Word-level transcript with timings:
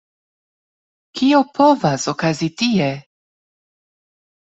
Kio 1.19 1.43
povas 1.61 2.09
okazi 2.17 2.53
tie? 2.65 2.91